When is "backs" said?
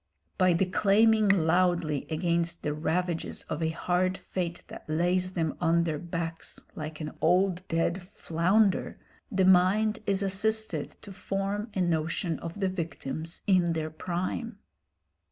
5.99-6.59